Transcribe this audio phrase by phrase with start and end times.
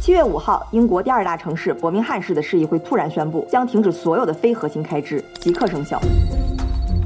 [0.00, 6.00] 七月五号，英国第二大城市伯明翰市的市议会突然宣布，将停止所有的非核心开支，即刻生效。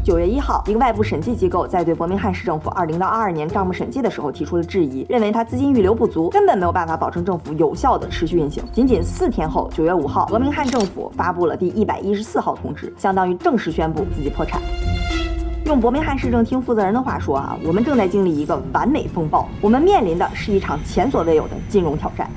[0.04, 8.62] 九月一号，一个外部审计机构在对伯明翰市政府二零到二二年账目审计的时候提出了质疑，认为它资金预留不足，根本没有办法保证政府有效的持续运行。
[8.72, 14.62] 仅仅四天后，九月五号，伯明翰政府发布了第一百一十四号通知，相当于正式宣布自己破产。
[15.64, 22.30] 用伯明翰市政厅负责人的话说啊，我们正在经历一个完美风暴，我们面临的是一场前所未有的金融挑战。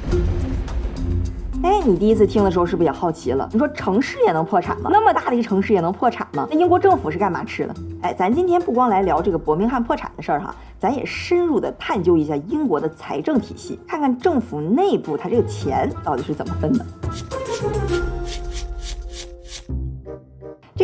[1.64, 3.50] 哎，你第一次听的时候是不是也好奇了？
[3.52, 4.90] 你说城市也能破产吗？
[4.94, 6.48] 那么大的一个城市也能破产吗？
[6.52, 7.76] 那英国政府是干嘛吃的？
[8.04, 16.86] 哎，咱今天不光来聊这个伯明翰破产的事儿哈，咱也深入的探究一下英国的财政体系，看看政府内部它这个钱到底是怎么分的。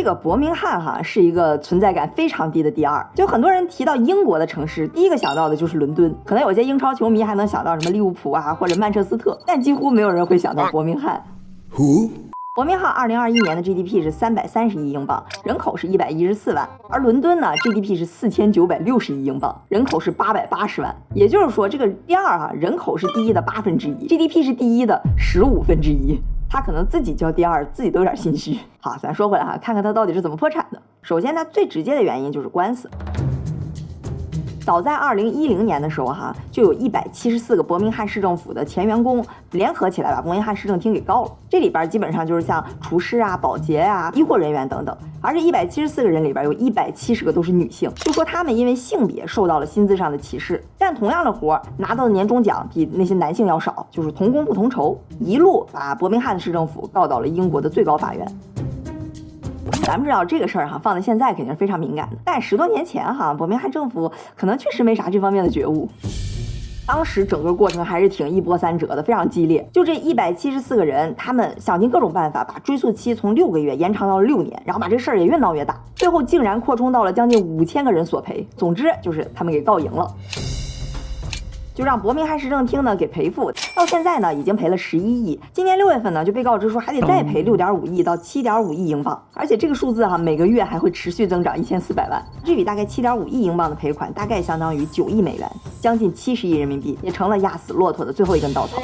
[0.04, 11.24] 这个伯明翰哈是一个存在感非常低的第二，就很多人提到英国的城市，第一个想到的就是伦敦，可能有些英超球迷还能想到什么利物浦啊或者曼彻斯特，但几乎没有人会想到伯明翰。
[12.54, 20.94] 伯明翰二零二一年的 GDP 是三百三十亿英镑，人口是一百一十四万，而伦敦呢 GDP 是四千九百六十亿英镑，人口是八百八十万。
[21.14, 26.20] 也就是说，这个第二哈人口是第一的八分之一，GDP 是第一的十五分之一。
[26.48, 28.58] 他可能自己叫第二，自己都有点心虚。
[28.80, 30.80] 好，咱说回来哈，看看他到底是怎么破产的。
[31.02, 32.88] 首先，他最直接的原因就是官司。
[34.64, 41.32] 早在二零一零年的时候，哈，就有一百七十四个伯明翰市政府的前员工联合起来把伯明翰市政厅给告了。
[41.50, 44.96] 这里边基本上就是像厨师啊、保洁啊、医护人员等等。
[45.20, 58.26] 而这一百七十四个人里边有一百七十个都是女性，就说他们因为性别受到了薪资上的歧视，干同样的活拿到的年终奖比那些男性要少，就是同工不同酬，一路把伯明翰市政府告到了英国的最高法院。
[59.84, 62.16] 咱们知道这个事儿哈，放在现在肯定是非常敏感的。
[62.24, 65.86] 但十多年前哈，伯明翰政府可能确实没啥这方面的觉悟。
[66.86, 69.66] 当时整个过程还是挺一波三折的，非常激烈。
[69.72, 78.46] 就这一百七十四个人，他们想尽各种办法，把追诉期从六个月延长到了六年，然后把这事儿也越闹越大，最后竟然扩充到了将近五千个人索赔。
[78.56, 80.10] 总之就是他们给告赢了。
[81.74, 98.80] 就让伯明翰市政厅呢给赔付，到现在呢已经赔了十一亿，今年六月份呢就被告知说还得再赔六点五亿到七点五亿英镑，而且这个数字哈每个月还会持续增长一千四百万，这笔大概七点五亿英镑的赔款大概相当于九亿美元，将近七十亿人民币，也成了压死骆驼的最后一根稻草。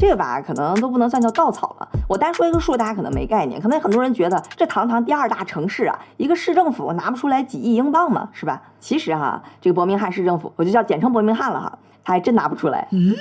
[0.00, 1.86] 这个吧，可能都不能算叫稻草了。
[2.08, 3.60] 我单说一个数，大家可能没概念。
[3.60, 8.62] 可能很多人觉得，这堂堂第二大城市啊，一个市政府拿不出来几亿英镑嘛，是吧？
[8.78, 12.88] 其实哈，这个伯明翰市政府，我就叫简称伯明翰了哈，他还真拿不出来。
[12.92, 13.14] 嗯，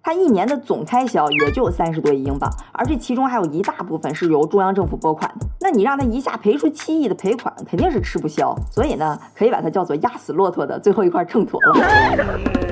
[0.00, 5.46] 他一年的总开销也就三十多亿英镑，而这其中还有一大部分是由中央政府拨款的。
[5.60, 8.56] 那你让他一下赔出七亿的赔款，肯定是吃不消。
[8.70, 12.71] 所以呢，可以把它叫做压死骆驼的最后一块秤砣了。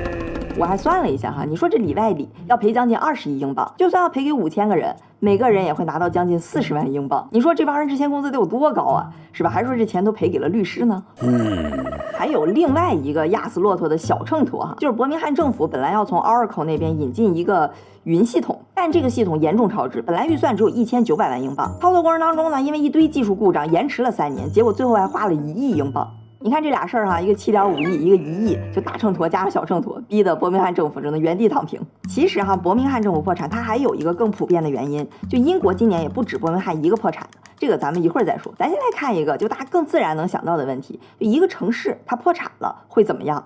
[0.57, 7.27] 我还算了一下哈，你说这里外里要赔将近二十亿英镑，就算要赔给五千个人，每个人也会拿到将近四十万英镑。
[7.31, 9.49] 你说这帮人之前工资得有多高啊，是吧？
[9.49, 11.03] 还说这钱都赔给了律师呢。
[11.21, 17.71] 嗯，还有另外一个压死骆驼的小秤砣哈，就是伯明翰政府本来要从 Oracle 那边引进一个
[18.03, 26.11] 云系统，但这个系统严重超支，本来预算只有一千九百万英镑，操作过程当中呢，因为一堆技术故障延迟了三年，结果最后还花了一亿英镑。
[26.43, 31.79] 你看这俩事儿哈，一个七点五亿，一个一亿，就大秤砣加上小秤砣，逼得伯明翰政府只能原地躺平。
[32.09, 38.51] 其实哈，伯明翰政府破产，它还有一个更普遍的原因，就英国今年也不止伯明翰一个破产，这个咱们一会儿再说。
[38.57, 43.45] 咱先来看一个，就大家更自然能想到的问题，就一个城市它破产了会怎么样？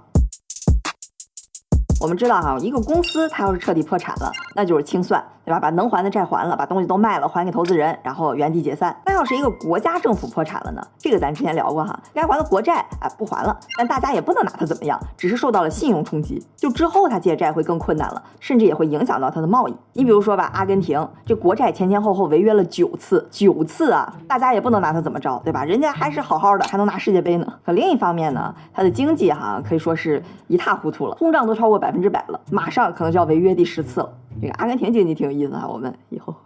[1.99, 5.21] 我们知道哈，一个公司它要是彻底破产了，那就是清算。
[5.45, 5.59] 对吧？
[5.59, 8.95] 把能还的债还了，把东西都卖了，还给投资人，然后原地解散。
[9.05, 10.81] 那要是一个国家政府破产了呢？
[10.97, 16.43] 这个咱之前聊过哈，该还的国债哎不还了，但大家也不能拿它怎么样，只是受到了信用冲击。
[16.55, 19.75] 就之后他借债会更困难了，甚至也会影响到他的贸易。
[19.93, 25.63] 你比如说吧，阿根廷这国债前前后后违约了九次，九次啊，大家也不能拿他怎么着，对吧？
[25.63, 27.45] 人家还是好好的，还能拿世界杯呢。
[27.63, 34.09] 可另一方面呢，他的经济哈可以说是一塌糊涂了，通胀都超过百分之百了，马上可能就要违约第十次了。
[34.41, 36.35] 这个阿根廷经济挺有意思哈，我们以后。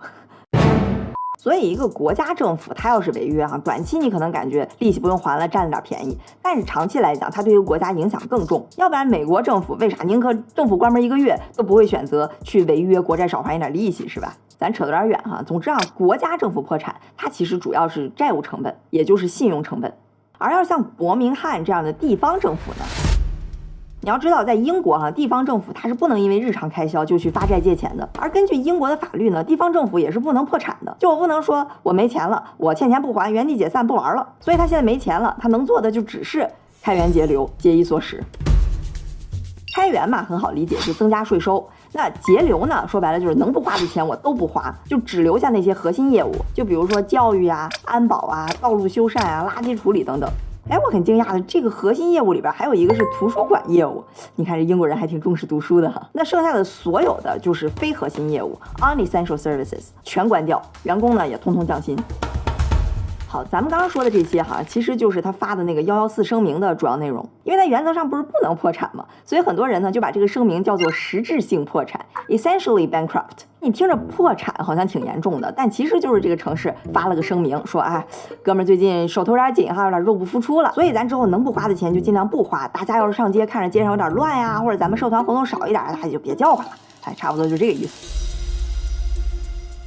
[1.40, 8.68] 所以一个国家政府，它要是违约哈，短期你可能感觉利息不用还了，占了点便宜，但是长期来讲，它对于国家影响更重。
[8.76, 14.36] 要不然美国政府为啥宁可政府关门一个月，都不会选择去违约国债少还一点利息，是吧？
[14.58, 15.42] 咱扯得有点远哈。
[15.42, 19.94] 总之啊，国家政府破产，它其实主要是债务成本，也就是信用成本。
[20.38, 23.09] 而要像伯明翰这样的地方政府呢？
[24.02, 28.08] 你要知道，在英国哈，地方政府它是不能因为日常开销就去发债借钱的。
[28.18, 30.96] 而根据英国的法律呢，地方政府也是不能破产的。
[30.98, 34.26] 就我不能说我没钱了，我欠钱不还，原地解散不玩了。
[34.40, 36.50] 所以他现在没钱了，他能做的就只是
[36.82, 38.24] 开源节流，节衣缩食。
[39.76, 41.68] 开源嘛，很好理解，就增加税收。
[41.92, 50.30] 那节流呢，说白了就是能不花的钱我都不花，就只留下那些核心业务，就比如说教育啊、安保啊、道路修缮啊、垃圾处理等等。
[50.70, 54.04] 哎，我很惊讶的，这个核心业务里边还有一个是图书馆业务。
[54.36, 56.08] 你看这英国人还挺重视读书的哈。
[56.14, 61.98] 那剩下的所有的就是非核心业务，unessential services，全关掉，员工呢也通通降薪。
[63.28, 67.28] 好，咱们刚刚说的这些哈，其实就是他发的那个幺幺四声明的主要内容。
[67.44, 73.49] 因为它原则上不是不能破产嘛，所以很多人呢就把这个声明叫做实质性破产，essentially bankrupt。
[73.62, 78.06] 你听着破产好像挺严重的，但其实就是这个城市发了个声明，说哎，
[78.42, 82.66] 哥们儿最近手头有点紧哈，有点入不敷出了，所以咱之后能不花的钱就尽量不花。
[82.70, 86.72] 大家要是上街看着街上有点乱呀，或者咱们社团活动少一点，大家就别叫唤了。
[87.04, 88.18] 哎，差不多就这个意思。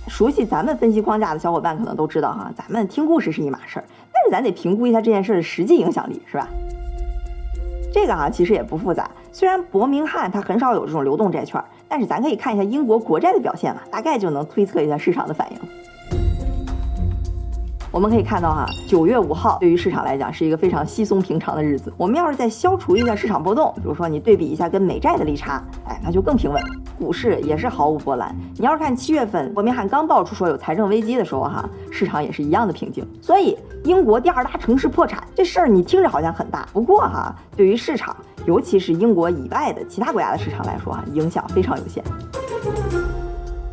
[0.08, 6.46] 熟悉咱们分析框架的小伙伴可能都知道哈，咱们听故事是一码事儿，但是咱得评估一下这件事的实际影响力，是吧？
[7.92, 15.58] 这个啊其实也不复杂，虽然伯明翰它很少有这种流动债券，但是咱可以看一下英国国债的表现嘛，大概就能推测一下市场的反应。
[17.92, 21.92] 我们可以看到哈，九月五号对于市场来讲是一个非常稀松平常的日子。
[21.98, 26.58] 我们要是再消除一下市场波动，比如说你对比一下跟美债的利差，哎，那就更平稳。
[26.98, 28.34] 股市也是毫无波澜。
[28.56, 33.06] 你要是看七月份伯明翰刚爆出说有财政危机的时候哈，市场也是一样的平静。
[33.20, 38.16] 所以英国第二大城市破产这事儿你听着好像很大，不过哈，对于市场，
[38.46, 42.02] 尤其是英国以外的其他国家的市场来说哈，影响非常有限。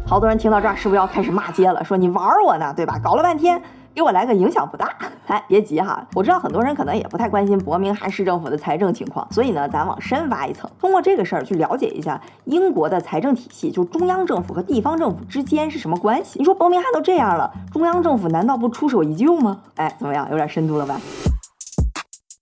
[0.05, 1.81] 好多人听到这儿是不是要开始骂街了？
[1.85, 2.99] 说你玩我呢，对吧？
[3.01, 3.61] 搞了半天。
[3.99, 4.87] 给我来个影响不大，
[5.27, 16.39] 哎，别急哈，我知道很多人可能也不太关心伯明翰市政府的财政情况，所以呢，咱往深挖一层，通过这个事儿去了解一下英国的财政体系，就中央政府和地方政府之间是什么关系？
[16.39, 19.59] 你说伯明翰都这样了，中央政府难道不出手一救吗？
[19.75, 20.97] 哎，怎么样，有点深度了吧？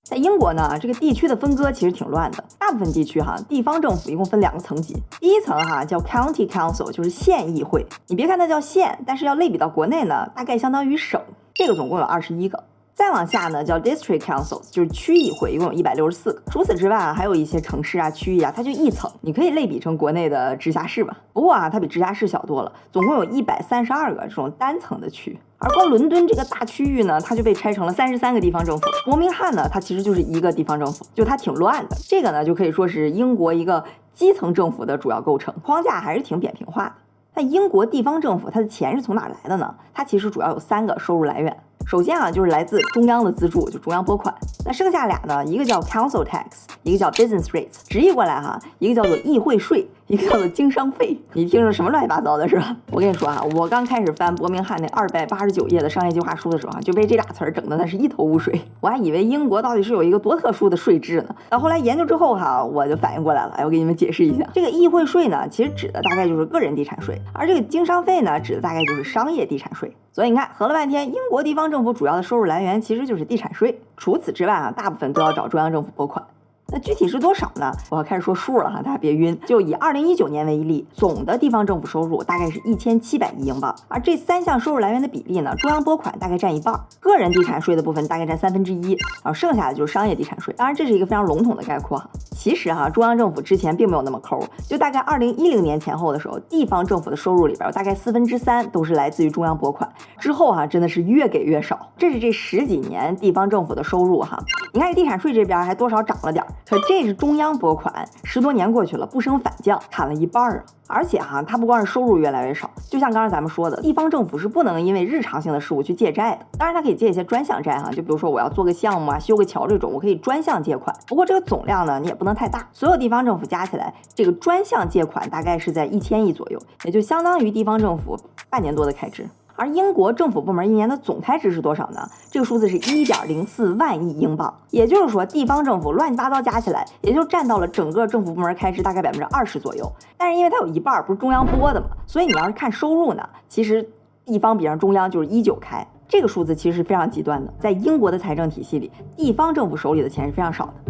[0.03, 2.41] 在英国呢，这个地区的分割其实挺乱的。
[2.57, 4.95] 大部分地区哈，地方政府一共分两个层级。
[5.19, 7.85] 第一层哈叫 County Council，就是县议会。
[8.07, 11.19] 你别看它叫县，但是要类比到国内呢，大概相当于省。
[11.57, 12.63] 这个总共有二十一个。
[12.93, 16.41] 再往下呢，叫 District Councils，就是区议会，一共有一百六十四个。
[16.51, 21.17] 除此之外啊，还有一些城市啊、区域啊，它就一层，你可以类比成国内的直辖市吧。
[21.33, 25.35] 不过啊，它比直辖市小多了，总共有一百三十二个这种单层的区。
[25.57, 28.85] 而光伦敦这个大区域呢，它就被拆成了三十三个地方政府。
[29.05, 31.97] 伯明翰呢，它其实就是一个地方政府，就它挺乱的。
[32.07, 33.83] 这个呢，就可以说是英国一个
[34.13, 36.93] 基层政府的主要构成框架，还是挺扁平化的。
[37.37, 39.75] 那英国地方政府它的钱是从哪来的呢？
[39.93, 41.55] 它其实主要有三个收入来源。
[41.85, 44.33] 首先啊，就是来自中央的资助，就中央拨款。
[44.65, 46.45] 那剩下俩呢，一个叫 Council Tax，
[46.81, 47.83] 一个叫 Business Rates。
[47.87, 51.17] 直译过来哈，一个叫做议会税，一个叫做经商费。
[51.33, 52.75] 你听着什么乱七八糟的，是吧？
[52.91, 58.61] 我跟你说啊，我刚开始翻伯明翰那二百八十九页的商业计划书的时候啊，就被这俩词儿整的那是一头雾水。
[58.79, 61.35] 我还以为英国到底是有一个多特殊的税制呢。
[61.49, 63.51] 到后来研究之后哈，我就反应过来了。
[63.57, 69.93] 哎，我给你们解释一下，这个议会税呢，其实指的大概就是个人地产税，而这个经商费呢，指的大概就是商业地产税。
[70.13, 73.79] 所以你看，合了半天，英国地方政府主要的收入来源其实就是地产税。
[73.97, 76.25] 除此之外啊，大部分都要找中央政府拨款。
[76.69, 77.71] 那具体是多少呢？
[77.89, 79.39] 我要开始说数了哈，大家别晕。
[79.45, 88.91] 就以二零一九年为例，总的地方政府收入大概是一千七百亿英镑，而这三项收入来源的比例呢，中央拨款大概占一半，个人地产税的部分大概占三分之一，
[89.23, 90.53] 然后剩下的就是商业地产税。
[90.57, 92.09] 当然，这是一个非常笼统的概括哈。
[92.37, 94.39] 其实哈，中央政府之前并没有那么抠，
[94.69, 101.89] 就大概二零一零年前后的时候，地方政府的收入里边大概四分之三都是来自于中央拨款，之后哈真的是越给越少。
[101.97, 104.37] 这是这十几年地方政府的收入哈，
[104.71, 106.45] 你看地产税这边还多少涨了点。
[106.69, 110.63] 可这是中央拨款，十多年过去了，不升反降，砍了一半啊！
[110.87, 116.45] 而且哈，它不光是收入越来越少，就像刚才咱们说的，地方政府是不能因为日常性的事务去借债的。
[116.57, 120.95] 当然，它可以借一些专项债哈，就比如说我要做个项目啊，修个桥这种，我可以专项借款。
[121.07, 122.67] 不过这个总量呢，你也不能太大。
[122.71, 128.17] 所有地方政府加起来，这个专项借款大概是在一千亿左右，也就相当于地方政府
[128.49, 129.27] 半年多的开支。
[129.57, 132.07] 而英国政府部门一年的总开支是多少呢？
[132.29, 139.91] 这个数字是一点零四万亿英镑，也就是说，地方政府乱七八糟加起来，也就占到了整个政府部门开支大概百分之二十左右。
[140.15, 143.89] 但是因为它有一半不是中央拨的嘛，所以你要是看收入呢，其实
[144.25, 147.51] 地方比上中央就是一九开，这个数字其实是非常极端的。
[147.59, 150.86] 在英国的财政体系里，地方政府手里的钱是非常少的。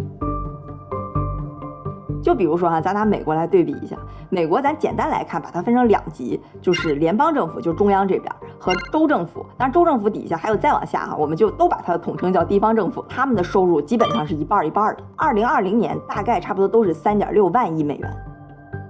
[2.22, 3.96] 就比如说哈，咱拿美国来对比一下，
[4.28, 9.44] 美国咱简单来看，把它分成两级，就是联邦政府，就是中央这边和州政府。
[9.56, 13.04] 当然，州政府底下还有再往下哈，我们就都把它统称叫地方政府。
[13.08, 15.02] 他们的收入基本上是一半一半的。
[15.16, 18.10] 二零二零年大概差不多都是三点六万亿美元。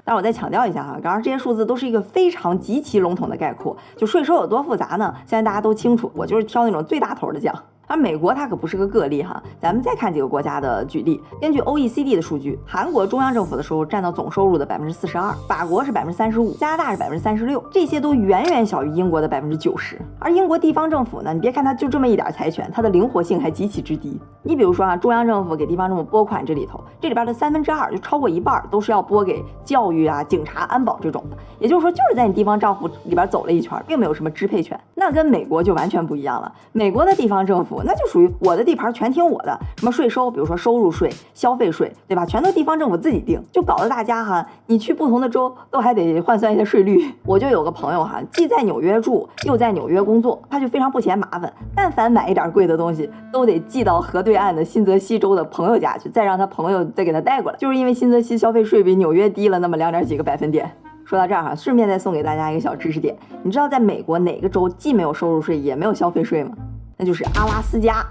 [0.05, 3.77] 但我再强调一下哈，刚刚这些数字都是一个非常极其笼统的概括。
[3.95, 5.15] 就税收有多复杂呢？
[5.27, 7.55] 现在大家都清楚，我就是挑那种最大头的讲。
[7.89, 9.43] 而美国它可不是个个例哈。
[9.61, 19.99] 咱们再看几个国家的举例，根据 OECD 的数据，韩国中央政府的收入占到总收入的百分之四十二，法国是百分之三十五，加拿大是百分之三十六，这些都远远小于英国的百分之九十。
[20.19, 24.21] 而英国地方政府呢，你别看它就这么一点财权，它的灵活性还极其之低。
[24.49, 34.81] 你比如说啊，中央政府给地方政府拨款这里头，这里边的三分之二就超过一半都是要拨给教育啊、警察、安保这种的，也就是说就是在你地方账户里边走了一圈，并没有什么支配权。
[34.95, 42.25] 那跟美国就完全不一样了，美国的地方政府那就属于我的地盘全听我的，什么税收，比如说收入税、消费税，对吧？
[42.25, 47.15] 全都地方政府自己定，就搞得大家哈，你去不同的州都还得换算一下税率。
[47.27, 60.71] 我就有个朋友哈，既在纽约住，又在纽约工作，他就非常不嫌麻烦，但凡买一点贵的东西，都得寄到核对岸的新泽西州的朋友家去，再让他朋友再给他带过来，就是因为新泽西消费税比纽约低了那么两点几个百分点。
[61.05, 66.53] 说到这儿哈，顺便再送给大家一个小知识点，你知道在美国哪个州既没有收入税也没有消费税吗？
[66.97, 68.05] 那就是阿拉斯加。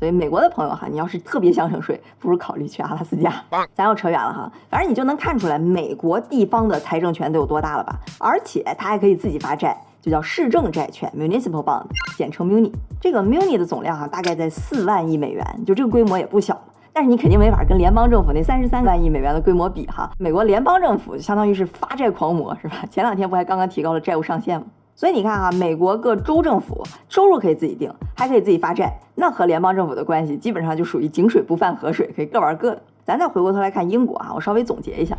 [0.00, 3.32] 所以美国的朋友哈，你要是特别想省税，不如考虑去阿拉斯加。
[3.74, 7.98] 咱又扯远了哈，反正你就能看出来美国地方的财政权都有多大了吧？
[8.18, 12.70] 而且它还可以自己发债，就叫市政债券 （municipal bond），简称 muni。
[13.00, 16.60] 这个 muni 的总量哈，大概在四万亿美元，就这个规模也不小。
[16.92, 20.10] 但是你肯定没法跟联邦政府那三十三万亿美元的规模比哈。
[20.18, 22.84] 美国联邦政府相当于是发债狂魔是吧？
[22.90, 24.66] 前两天不还刚刚提高了债务上限吗？
[24.94, 32.82] 所以你看哈，美国各州政府收入可以自己定，还可以自己发债，那和联邦政府的关系基本上就属于井水不犯河水，可以各玩各的。
[33.06, 35.16] 咱再回过头来看英国啊，我稍微总结一下。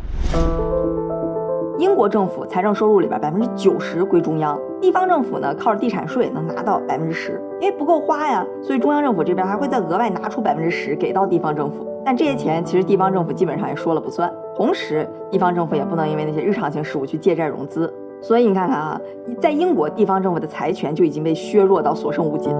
[1.78, 11.86] 英国政府财政收入里边百分之九十归中央，地方政府呢靠着地产税能拿到百分之十，因为不够花呀，所以中央政府这边还会再额外拿出百分之十给到地方政府。
[12.02, 17.92] 但这些钱其实地方政府基本上也说了不算，同时地方政府也不能因为那些日常性事务去借债融资。
[18.22, 18.98] 所以你看看啊，
[19.38, 22.56] 在英国地方政府的财权就已经被削弱到所剩无几了。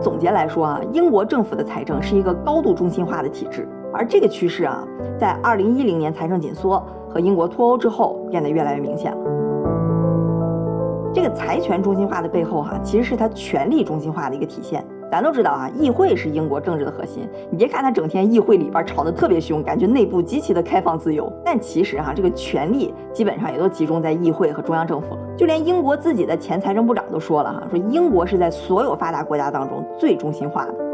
[0.00, 4.82] 总结来说啊，英国政府的财政是一个高度中心化的体制，而这个趋势啊，
[5.18, 6.82] 在二零一零年财政紧缩。
[7.16, 9.18] 和英国脱欧之后变得越来越明显了。
[11.14, 14.84] 这个财权中心化的背后，哈，其实是它权力中心化的一个体现。
[15.10, 17.26] 咱都知道啊，议会是英国政治的核心。
[17.50, 25.20] 你别看它整天议会里边吵得特别凶，感觉内部极其的开放自由，但其实哈，这个权力基本上也都集中在议会和中央政府了。
[25.38, 30.85] 就连英国自己的前财政部长都说了哈，说英国是在所有发达国家当中最中心化的。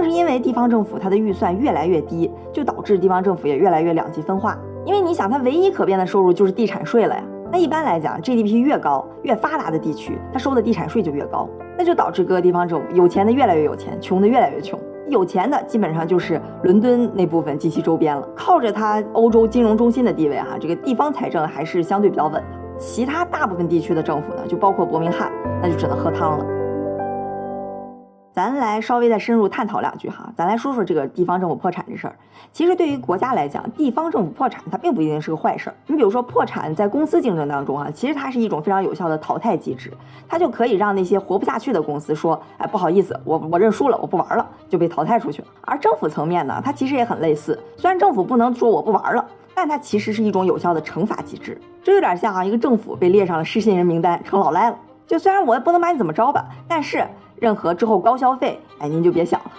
[0.00, 4.56] 正是因为地方政府它的预算越来越低，就导致地方政府也越来越两极分化。
[4.86, 7.22] 因为你想，它唯一可变的收入就是地产税了呀。
[7.52, 14.80] 那一般来讲，GDP 越高、越发达的地区，它收的地产税就越高，那就导致各个地方政府有钱的越来越有钱，穷的越来越穷。
[15.10, 22.44] 有钱的基本上就是伦敦那部分及其周边了，靠着它欧洲金融中心的地位哈，这个地方财政还是相对比较稳的。
[22.78, 25.30] 其他大部分地区的政府呢，就包括伯明翰，
[25.60, 26.59] 那就只能喝汤了。
[28.32, 32.14] 咱来稍微再深入探讨两句哈，咱来说说这个地方政府破产这事儿。
[32.52, 35.74] 其实对于国家来讲，地方政府破产它并不一定是个坏事儿。
[35.88, 39.92] 你比如说破产在公司竞争当中啊，其实它是一种非常有效的淘汰机制，
[40.28, 45.48] 它就可以让那些活不下去的公司说，哎，不好意思，我我认输了，我不玩了，就被淘汰出去了。
[45.62, 51.60] 而政府层面呢，它其实也很类似，虽然政府不能说我不玩了，但它其实是一种有效的惩罚机制。
[51.82, 54.78] 这有点像啊，一个政府被列上了失信人名单，成老赖了。
[55.06, 57.04] 就虽然我也不能把你怎么着吧，但是。
[57.40, 59.50] 任何之后高消费，哎，您就别想了。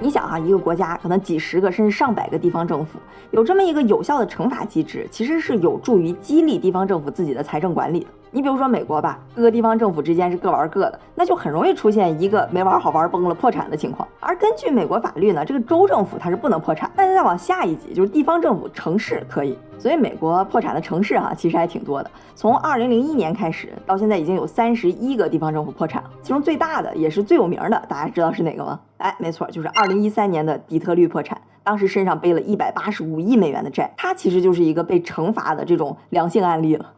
[0.00, 3.00] 你想哈，一个国家可能几十个甚至上百个地方政府，
[3.32, 8.06] 有这么一个有效的惩罚机制，其实是有助于激励地方政府自己的财政管理的。
[8.30, 14.08] 你比如说美国吧，各个地方政府之间是各玩各的，那就很容易出现一个没玩好玩崩了破产的情况。
[14.20, 19.58] 而根据美国法律呢，这个州政府它是不能破产，但是再往下一级就是地方政府，城市可以。
[19.80, 22.10] 所以美国破产的城市哈，其实还挺多的。
[22.34, 26.04] 从二零零一年开始到现在，已经有三十一个地方政府破产。
[26.22, 28.78] 其中最大的也是最有名的，大家知道是哪个吗？
[28.98, 33.90] 哎，没错，就是二零一三年的底特律破产，当时身上背了一百八十五亿美元的债。
[33.96, 36.92] 它其实就是一个被惩罚的这种良性案例了。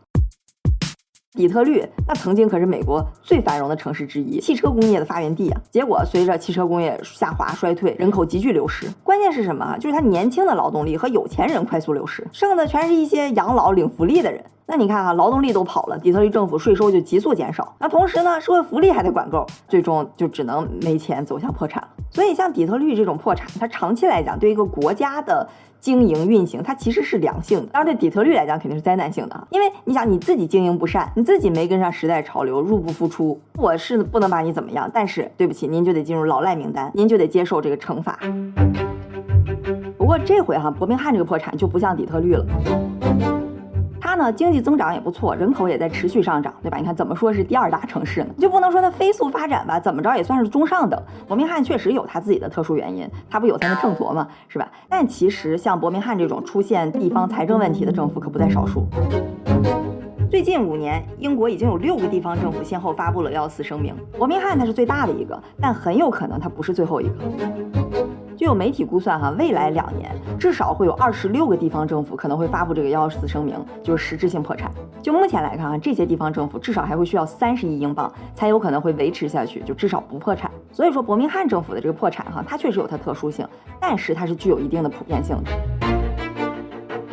[1.35, 5.59] 底特律那曾经可是美国最繁荣的城市之一，汽车工业的发源地啊。
[5.71, 8.87] 结果随着汽车工业下滑衰退，人口急剧流失。
[9.03, 9.75] 关键是什么？
[9.79, 14.45] 就是它年轻的劳动力和有钱人快速流失，剩的全是一些养老领福利的人。
[14.67, 17.75] 那你看哈，劳动力都跑了，底特律政府税收就急速减少。
[17.79, 21.83] 那同时呢，社会福利还得管够，最终就只能没钱走向破产。
[22.11, 25.49] 所以像底特律这种破产，它长期来讲对一个国家的。
[25.83, 38.17] 经营运行，它其实是良性的，当然对底特律来讲肯定是灾难性的啊，因为你想你自己经营不善，你自己没跟上时代潮流，入不敷出，我是不能把你怎么样，但是对不起，您就得进入老赖名单，您就得接受这个惩罚。
[39.99, 43.42] 不过这回哈，伯明翰这个破产就不像底特律了。
[44.05, 46.77] 它呢经济增长也不错，人口也在持续上涨，对吧？
[46.77, 48.35] 你看怎么说是第二大城市呢？
[48.37, 49.79] 就不能说它飞速发展吧？
[49.79, 51.01] 怎么着也算是中上等。
[51.29, 54.27] 伯明翰确实有它自己的特殊原因，它不有它的秤砣吗？
[54.49, 54.69] 是吧？
[54.89, 58.89] 但其实像伯明翰这种出现地方财政问题的政府可不在少数。
[60.29, 63.95] 最近五年，英国已经有六个地方政府先后发布了要死声明。
[64.19, 67.15] 伯明翰它是最大的一个，但很有可能它不是最后一个。
[68.43, 74.69] 就有媒体估算哈，未来两年至少会有二十六个地方政府可能会发布这个幺四声明，就是实质性破产。
[75.01, 80.51] 就目前来看啊，这些地方政府至少还会需要三十亿英镑才有可能会维持下去，就至少不破产。
[80.73, 83.47] 所以说，伯明翰政府的这个破产哈，它确实有它特殊性，
[83.79, 86.02] 但是它是具有一定的普遍性的。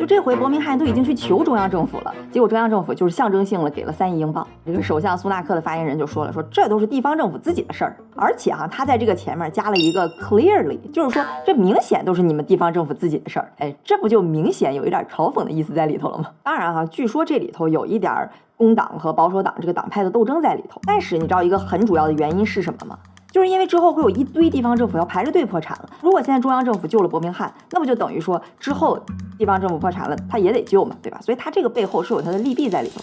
[0.00, 4.46] 就这回，伯明翰都已经去求中央政府了，结果中央政府就是象征性的给了三亿英镑。
[4.64, 13.52] 这个首相苏纳克的发言人就说了，说这都是地方政府自己的事儿，而且哈，他在这个前面加了一个 clearly，就是说这明显都是你们地方政府自己的事儿。
[13.58, 16.30] 哎，这不就明显有一点嘲讽的意思在里头了吗？
[16.42, 18.26] 当然哈，据说这里头有一点
[18.56, 22.98] 工党和保守党这个党派的斗争在里头，但是你知道一个很主要的原因是什么吗？
[23.30, 25.90] 就是因为之后会有一堆地方政府要排着队破产了。
[26.02, 28.98] 如果现在中央政府救了伯明翰，那不就等于说之后
[29.38, 31.20] 地方政府破产了，他也得救嘛，对吧？
[31.22, 33.00] 所以他这个背后是有他的利弊在里头。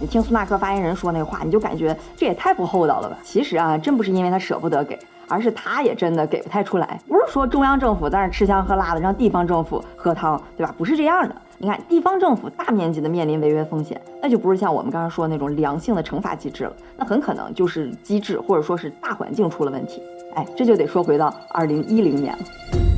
[0.00, 3.16] 你听苏纳克发言人说那话，你就感觉这也太不厚道了吧？
[3.22, 4.98] 其实啊，真不是因为他舍不得给，
[5.28, 7.00] 而是他也真的给不太出来。
[7.08, 10.74] 不是说中央政府在那吃香喝辣的，让地方政府喝汤，对吧？
[10.76, 11.34] 不是这样的。
[11.58, 20.02] 你看，地方政府大面积的面临违约风险，那就不是像我们刚刚说的那种良性的惩罚机制了，那很可能就是机制或者说是大环境出了问题。
[20.34, 22.93] 哎，这就得说回到二零一零年了。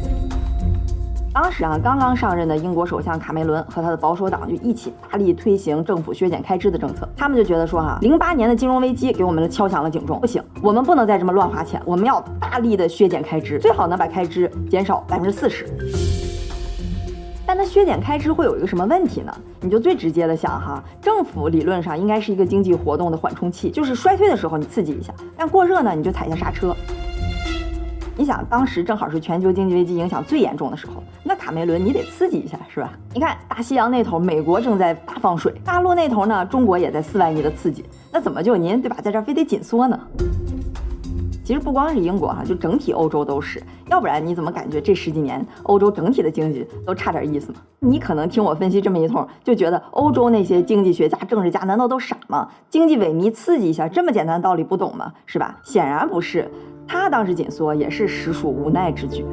[1.38, 7.06] 当时啊，刚刚上任的英国首相卡梅伦和他的保守党就一起大力推行政府削减开支的政策。
[7.14, 15.66] 他们就觉得说哈，零八年的金融危机给我们敲响了警钟，不行，我们不能再这么乱花钱，我们要大力的削减开支，最好能把开支减少百分之四十。
[17.44, 19.30] 但它削减开支会有一个什么问题呢？
[19.60, 26.74] 你就最直接的想哈，政府理论上应该是一个经济活动的缓冲器，就是衰退的时候你刺激一下，但过热呢你就踩下刹车。
[28.18, 32.90] 你想当时正好是全球经济危机影响最严重的时候，那卡梅伦你得刺激一下是吧？
[33.12, 40.00] 你看大西洋那头美国正在大放水，大陆那头呢中国也在四万亿的刺激，那怎么就您对吧，在这儿非得紧缩呢？
[41.44, 47.58] 其实不光是英国哈，就整体欧洲都是，要不然你怎么感觉这十几年欧洲整体的经济都差点意思呢？
[47.78, 52.48] 你可能听我分析这么一通，就觉得欧洲那些经济学家、政治家难道都傻吗？
[52.70, 55.12] 经济萎靡刺激一下，这么简单的道理不懂吗？
[55.26, 55.56] 是吧？
[55.62, 56.50] 显然不是，
[56.86, 59.24] 他当时紧缩也是实属无奈之举。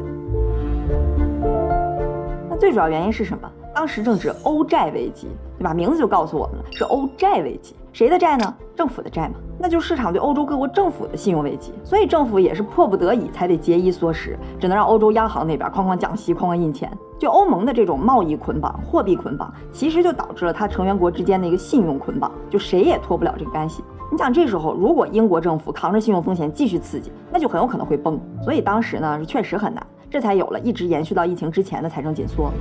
[2.50, 3.50] 那最主要原因是什么？
[3.76, 5.74] 当时正值欧债危机，对吧？
[5.74, 7.76] 名字就告诉我们了，是欧债危机。
[7.92, 8.54] 谁的债呢？
[8.76, 11.72] 政府的债嘛，那就市场对欧洲各国政府的信用危机。
[11.84, 16.92] 所以政府也是迫不得已才得节衣缩食，只能让欧洲央行那边哐哐降息、哐哐印钱。
[17.20, 23.84] 就欧盟的这种贸易捆绑、货币捆绑，其实就导致了它成员国之间的一个信用捆绑，就谁也脱不了这个干系。
[24.12, 28.20] 你想这时候，如果英国政府扛着信用风险继续刺激，那就很有可能会崩。
[28.44, 32.52] 所以当时呢是确实很难，这才有了一直延续到疫情之前的财政紧缩。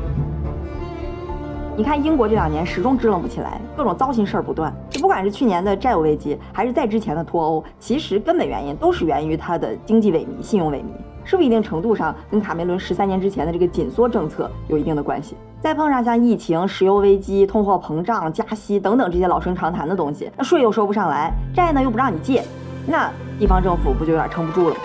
[1.77, 4.75] 你看，英国这两年始终支棱不起来，各种糟心事儿不断。
[4.91, 10.85] 就不管是去年的债务危机，还是在之前的脱欧，其实根本原因都是源于它的经济萎靡、信用萎靡，
[11.25, 15.37] 是不是一定程度上跟卡梅伦十三年之前的这个紧缩政策有一定的关系？
[15.61, 22.43] 再碰上像疫情、石油危机、通货膨胀、加息等等这些老生常谈的东西，那税又收不上来，债呢又不让你借，
[22.87, 23.09] 那
[23.39, 24.81] 地方政府不就有点撑不住了吗？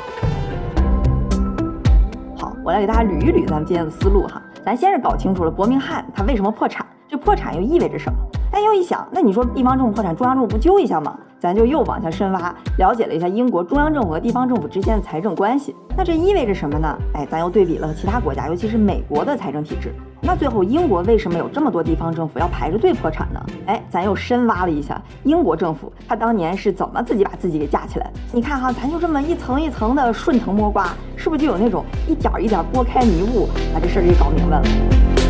[2.37, 4.39] 好，我来给大家捋一捋咱们今天的思路哈。
[4.63, 8.19] 咱先是搞清楚了伯明翰它为什么破产，这破产又意味着什么？
[8.51, 11.17] 哎，又一想，那你说地方政府破产，中央政府不救一下吗？
[11.39, 15.75] 咱就又往下深挖，了解了一下英国中央政府和地方政府之间的财政关系。
[15.95, 16.97] 那这意味着什么呢？
[17.13, 19.93] 哎，咱又对比了其他国家，尤其是美国的财政体制。
[20.19, 23.39] 那最后英国为什么有这么多地方政府要排着队破产呢？
[23.67, 28.13] 哎，咱又深挖了一下英国政府，他当年是怎么自己把自己给架起来的？
[28.33, 35.26] 你看哈，咱就这么一层一层的顺藤摸瓜，是不是就有那种一点一点拨开迷雾，把这事儿给搞明白了？